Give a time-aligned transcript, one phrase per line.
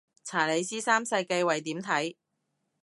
[0.23, 2.15] 查理斯三世繼位點睇